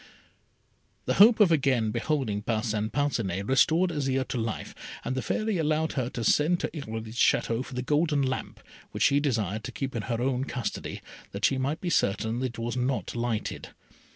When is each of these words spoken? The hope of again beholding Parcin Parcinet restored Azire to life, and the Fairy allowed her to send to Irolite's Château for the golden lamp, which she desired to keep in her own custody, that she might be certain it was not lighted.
The 1.05 1.13
hope 1.21 1.39
of 1.39 1.51
again 1.51 1.91
beholding 1.91 2.41
Parcin 2.41 2.89
Parcinet 2.89 3.45
restored 3.45 3.91
Azire 3.91 4.27
to 4.29 4.37
life, 4.39 4.73
and 5.05 5.13
the 5.15 5.21
Fairy 5.21 5.59
allowed 5.59 5.91
her 5.91 6.09
to 6.09 6.23
send 6.23 6.59
to 6.61 6.69
Irolite's 6.75 7.19
Château 7.19 7.63
for 7.63 7.75
the 7.75 7.83
golden 7.83 8.23
lamp, 8.23 8.61
which 8.93 9.03
she 9.03 9.19
desired 9.19 9.63
to 9.65 9.71
keep 9.71 9.95
in 9.95 10.01
her 10.09 10.19
own 10.19 10.45
custody, 10.45 11.01
that 11.33 11.45
she 11.45 11.59
might 11.59 11.81
be 11.81 11.91
certain 11.91 12.41
it 12.41 12.57
was 12.57 12.75
not 12.75 13.15
lighted. 13.15 13.75